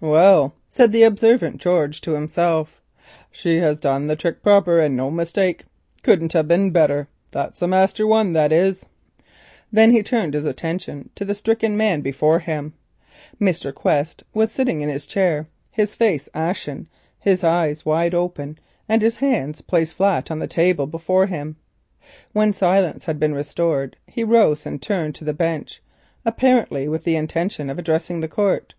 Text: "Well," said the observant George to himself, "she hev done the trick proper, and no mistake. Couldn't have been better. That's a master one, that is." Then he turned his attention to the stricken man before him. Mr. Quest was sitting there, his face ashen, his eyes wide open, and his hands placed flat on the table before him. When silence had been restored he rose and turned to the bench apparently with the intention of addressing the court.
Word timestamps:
"Well," 0.00 0.54
said 0.70 0.90
the 0.90 1.02
observant 1.02 1.58
George 1.60 2.00
to 2.00 2.12
himself, 2.12 2.80
"she 3.30 3.58
hev 3.58 3.78
done 3.78 4.06
the 4.06 4.16
trick 4.16 4.42
proper, 4.42 4.80
and 4.80 4.96
no 4.96 5.10
mistake. 5.10 5.66
Couldn't 6.02 6.32
have 6.32 6.48
been 6.48 6.70
better. 6.70 7.08
That's 7.30 7.60
a 7.60 7.68
master 7.68 8.06
one, 8.06 8.32
that 8.32 8.52
is." 8.52 8.86
Then 9.70 9.90
he 9.90 10.02
turned 10.02 10.32
his 10.32 10.46
attention 10.46 11.10
to 11.16 11.26
the 11.26 11.34
stricken 11.34 11.76
man 11.76 12.00
before 12.00 12.38
him. 12.38 12.72
Mr. 13.38 13.68
Quest 13.74 14.24
was 14.32 14.50
sitting 14.50 14.78
there, 14.78 15.46
his 15.72 15.94
face 15.94 16.26
ashen, 16.32 16.88
his 17.20 17.44
eyes 17.44 17.84
wide 17.84 18.14
open, 18.14 18.58
and 18.88 19.02
his 19.02 19.18
hands 19.18 19.60
placed 19.60 19.92
flat 19.92 20.30
on 20.30 20.38
the 20.38 20.46
table 20.46 20.86
before 20.86 21.26
him. 21.26 21.56
When 22.32 22.54
silence 22.54 23.04
had 23.04 23.20
been 23.20 23.34
restored 23.34 23.98
he 24.06 24.24
rose 24.24 24.64
and 24.64 24.80
turned 24.80 25.14
to 25.16 25.24
the 25.24 25.34
bench 25.34 25.82
apparently 26.24 26.88
with 26.88 27.04
the 27.04 27.16
intention 27.16 27.68
of 27.68 27.78
addressing 27.78 28.22
the 28.22 28.28
court. 28.28 28.72